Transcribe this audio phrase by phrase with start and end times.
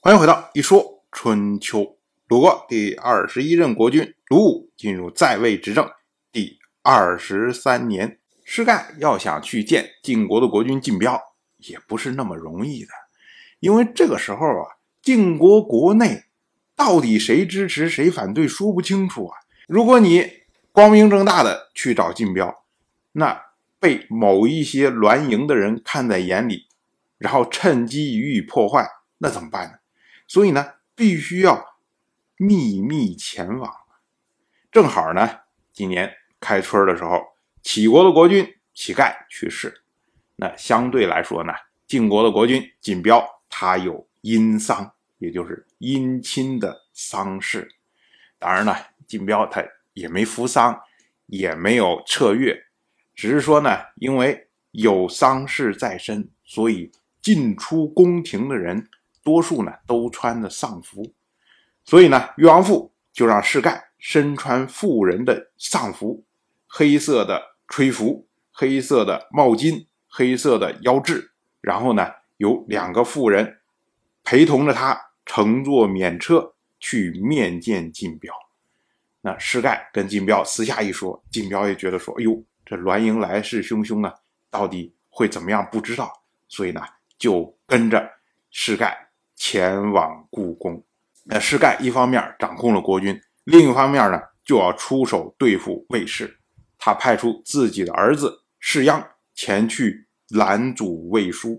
[0.00, 1.98] 欢迎回到一说春秋。
[2.28, 5.90] 鲁国第二十一任国君鲁武进入在位执政
[6.30, 11.20] 第二十三年，施盖要想去见晋国的国君晋彪，
[11.56, 12.90] 也不是那么容易的，
[13.58, 16.26] 因为这个时候啊，晋国国内
[16.76, 19.36] 到底谁支持谁反对说不清楚啊。
[19.66, 20.30] 如果你
[20.70, 22.64] 光明正大的去找晋彪，
[23.10, 23.42] 那
[23.80, 26.68] 被某一些栾营的人看在眼里，
[27.18, 28.88] 然后趁机予以破坏，
[29.18, 29.72] 那怎么办呢？
[30.28, 31.80] 所以呢，必须要
[32.36, 33.72] 秘密前往。
[34.70, 35.26] 正好呢，
[35.72, 37.20] 今年开春的时候，
[37.62, 39.82] 齐国的国君乞丐去世。
[40.36, 41.52] 那相对来说呢，
[41.86, 47.66] 晋国的国君晋彪他有殷丧，也就是姻亲的丧事。
[48.38, 48.76] 当然了，
[49.06, 50.78] 晋彪他也没服丧，
[51.24, 52.66] 也没有撤月，
[53.14, 58.86] 只是说呢，因为有丧事在身，所以进出宫廷的人。
[59.28, 61.12] 多数呢都穿着丧服，
[61.84, 66.24] 所以呢，越王父就让士盖身穿妇人的丧服，
[66.66, 73.58] 黑色的吹服，黑色的帽巾，黑色的腰制，然后呢，有两个妇人
[74.24, 78.32] 陪同着他乘坐免车去面见晋彪。
[79.20, 84.14] 那士盖跟晋彪私下一说，晋彪也觉得说：“哎呦，这栾盈来势汹汹啊，
[84.48, 85.68] 到底会怎么样？
[85.70, 86.10] 不知道。”
[86.48, 86.80] 所以呢，
[87.18, 88.10] 就跟着
[88.50, 89.07] 士盖。
[89.38, 90.84] 前往故宫，
[91.24, 96.38] 那施盖一方面掌控了国君，另一方面呢就要出手对付魏氏。
[96.76, 101.56] 他派出自己的儿子士鞅前去拦阻魏书。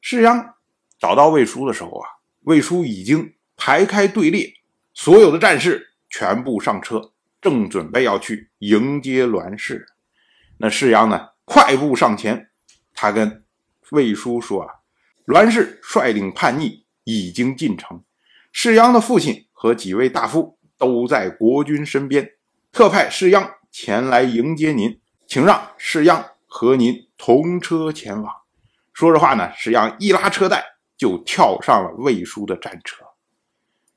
[0.00, 0.54] 士鞅
[0.98, 2.08] 找到魏书的时候啊，
[2.40, 4.52] 魏书已经排开队列，
[4.94, 9.86] 所有的战士全部上车，正准备要去迎接栾氏。
[10.56, 12.48] 那士鞅呢，快步上前，
[12.94, 13.44] 他跟
[13.90, 14.77] 魏书说啊。
[15.28, 18.02] 栾氏率领叛逆，已经进城。
[18.50, 22.30] 士鞅的父亲和几位大夫都在国君身边，
[22.72, 28.32] 特派士鞅前来迎接您，请让士鞅和您同车前往。
[28.94, 30.64] 说着话呢，士鞅一拉车带，
[30.96, 33.04] 就跳上了魏书的战车。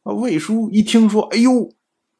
[0.03, 1.73] 魏书一听说，哎呦，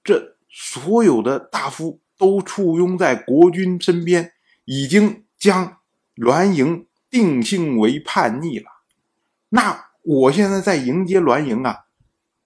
[0.06, 4.31] 这所有的大夫都簇拥在国君身边，
[4.63, 5.80] 已经将
[6.16, 8.72] 栾盈定性为叛逆了。
[9.53, 11.85] 那我现在在迎接栾营啊，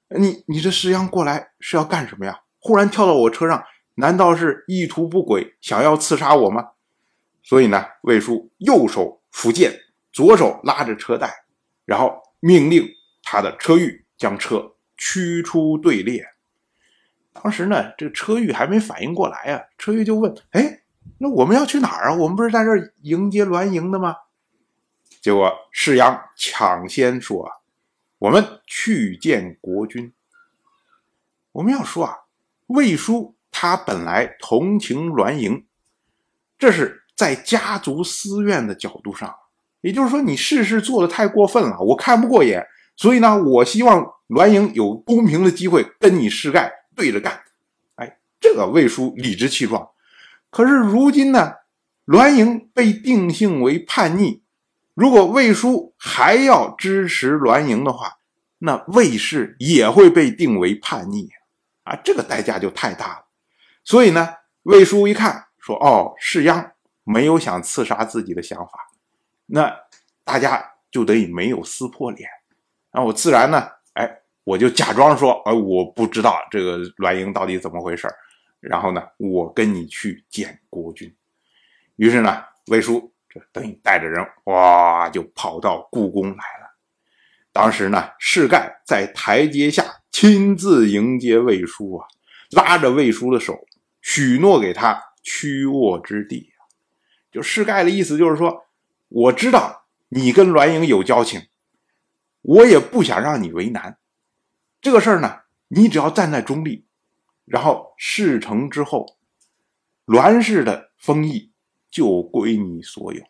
[0.09, 2.41] 你你这石鞅过来是要干什么呀？
[2.59, 6.69] 忽然跳到我车上，难道是意图不轨，想要刺杀我吗？
[7.43, 9.71] 所以呢，魏书右手扶剑，
[10.11, 11.31] 左手拉着车带，
[11.85, 12.89] 然后命令
[13.21, 16.25] 他的车御将车驱出队列。
[17.33, 20.81] 当时呢，这个车御还没反应过来啊，车御就问：“哎，
[21.19, 22.15] 那我们要去哪儿啊？
[22.15, 24.15] 我们不是在这儿迎接栾营的吗？”
[25.21, 27.49] 结果士鞅抢先说
[28.19, 30.13] ：“我们去见国君。
[31.53, 32.17] 我们要说啊，
[32.67, 35.65] 魏书他本来同情栾盈，
[36.59, 39.35] 这是在家族私怨的角度上，
[39.81, 47.41] 也就是说你事事做的太过分了，我看不过眼，所以呢，我希望栾盈有公平的机会跟你世盖对着干。
[47.95, 49.89] 哎，这个魏书理直气壮。
[50.51, 51.53] 可是如今呢，
[52.05, 54.43] 栾盈被定性为叛逆。”
[54.95, 58.19] 如果魏书还要支持栾盈的话，
[58.59, 61.29] 那魏氏也会被定为叛逆
[61.83, 63.25] 啊，这个代价就太大了。
[63.83, 64.29] 所以呢，
[64.63, 66.71] 魏书一看说：“哦，士鞅
[67.03, 68.71] 没有想刺杀自己的想法，
[69.47, 69.69] 那
[70.23, 72.29] 大家就得以没有撕破脸。
[72.93, 74.09] 那我自然呢，哎，
[74.45, 78.07] 我就假装说，哎，我不知道这个栾盈到底怎么回事
[78.61, 81.13] 然后呢，我跟你去见国君。
[81.97, 83.11] 于是呢，魏书。
[83.51, 86.75] 等于带着人哇，就跑到故宫来了。
[87.51, 92.07] 当时呢，士盖在台阶下亲自迎接魏书啊，
[92.51, 93.65] 拉着魏书的手，
[94.01, 96.51] 许诺给他屈卧之地。
[97.31, 98.65] 就士盖的意思就是说，
[99.07, 101.47] 我知道你跟栾盈有交情，
[102.41, 103.97] 我也不想让你为难。
[104.81, 105.39] 这个事儿呢，
[105.69, 106.85] 你只要站在中立，
[107.45, 109.17] 然后事成之后，
[110.05, 111.53] 栾氏的封邑。
[111.95, 113.23] 就归你所有，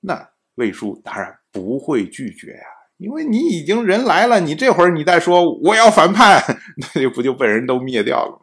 [0.00, 6.42] 那魏书当然不会拒绝呀，因为你已经人来了，你这会儿你再说我要反叛，
[6.76, 8.40] 那就不就被人都灭掉了吗？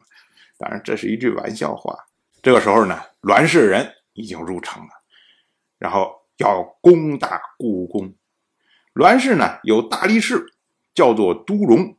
[0.58, 1.94] 当然这是一句玩笑话。
[2.42, 4.90] 这个时候呢，栾氏人已经入城了，
[5.78, 8.16] 然后要攻打故宫。
[8.94, 10.54] 栾氏呢有大力士
[10.94, 11.98] 叫做都荣，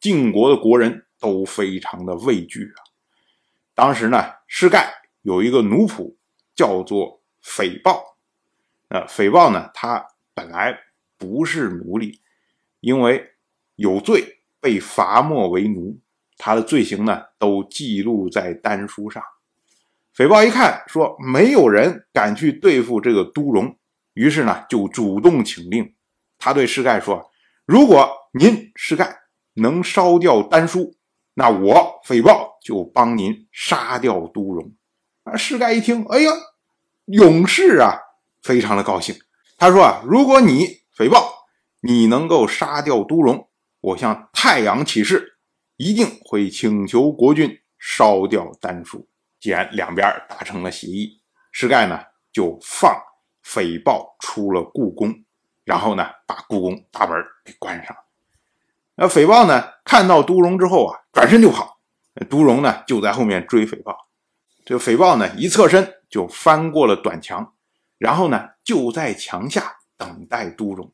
[0.00, 2.80] 晋国的国人都非常的畏惧啊。
[3.74, 4.90] 当时呢，施盖
[5.20, 6.16] 有一个奴仆。
[6.54, 8.16] 叫做匪豹，
[8.88, 10.78] 呃，匪豹呢，他本来
[11.16, 12.20] 不是奴隶，
[12.80, 13.32] 因为
[13.76, 15.98] 有罪，被罚没为奴。
[16.38, 19.22] 他的罪行呢，都记录在丹书上。
[20.12, 23.78] 匪豹一看，说没有人敢去对付这个都荣，
[24.14, 25.94] 于是呢，就主动请令。
[26.38, 27.30] 他对施盖说
[27.64, 29.20] ：“如果您施盖
[29.54, 30.96] 能烧掉丹书，
[31.34, 34.72] 那我匪豹就帮您杀掉都荣。”
[35.24, 36.32] 啊，施盖一听，哎呀，
[37.06, 37.98] 勇士啊，
[38.42, 39.14] 非常的高兴。
[39.56, 41.46] 他说：“啊，如果你匪豹，
[41.80, 43.48] 你能够杀掉都荣，
[43.80, 45.38] 我向太阳起誓。”
[45.78, 49.08] 一定会请求国君烧掉丹书。
[49.40, 51.20] 既然两边达成了协议，
[51.50, 52.00] 施盖呢
[52.32, 52.94] 就放
[53.42, 55.24] 匪豹出了故宫，
[55.64, 57.96] 然后呢把故宫大门给关上。
[58.94, 61.80] 那匪豹呢看到都荣之后啊，转身就跑。
[62.28, 63.96] 都荣呢就在后面追匪豹。
[64.64, 67.54] 这个匪豹呢一侧身就翻过了短墙，
[67.98, 70.92] 然后呢就在墙下等待都荣。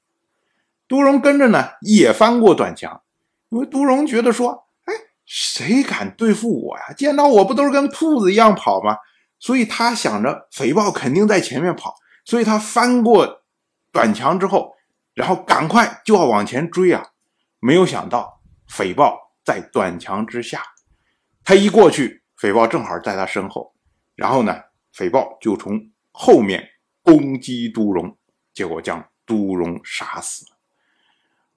[0.86, 3.02] 都荣跟着呢也翻过短墙，
[3.50, 4.66] 因为都荣觉得说。
[4.84, 4.94] 哎
[5.30, 6.94] 谁敢对付我呀？
[6.96, 8.96] 见到我不都是跟兔子一样跑吗？
[9.38, 11.94] 所以他想着匪豹肯定在前面跑，
[12.24, 13.42] 所以他翻过
[13.92, 14.74] 短墙之后，
[15.12, 17.08] 然后赶快就要往前追啊！
[17.60, 20.62] 没有想到匪豹在短墙之下，
[21.44, 23.74] 他一过去，匪豹正好在他身后，
[24.14, 24.54] 然后呢，
[24.92, 26.66] 匪豹就从后面
[27.02, 28.16] 攻击都荣，
[28.54, 30.46] 结果将都荣杀死。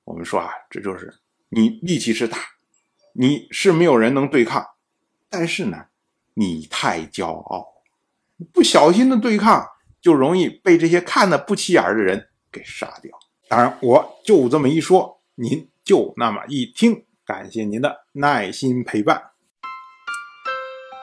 [0.04, 1.14] 我们说啊，这就是
[1.50, 2.38] 你力气是大。
[3.14, 4.66] 你是没有人能对抗，
[5.30, 5.86] 但是呢，
[6.34, 7.68] 你太骄傲，
[8.54, 9.68] 不小心的对抗
[10.00, 13.12] 就容易被这些看的不起眼的人给杀掉。
[13.50, 17.06] 当然，我就这么一说，您就那么一听。
[17.26, 19.32] 感谢您的耐心陪伴。